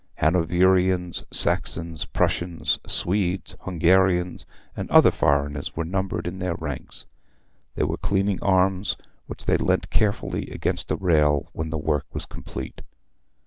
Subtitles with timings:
[0.15, 7.05] Hanoverians, Saxons, Prussians, Swedes, Hungarians, and other foreigners were numbered in their ranks.
[7.75, 12.25] They were cleaning arms, which they leant carefully against a rail when the work was
[12.25, 12.81] complete.